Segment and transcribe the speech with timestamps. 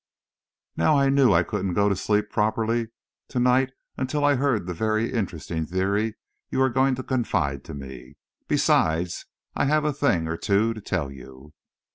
[0.75, 2.87] Now I knew I couldn't go to sleep properly
[3.27, 6.15] to night until I had heard the very interesting theory
[6.49, 8.15] you are going to confide to me.
[8.47, 11.53] Besides, I have a thing or two to tell you."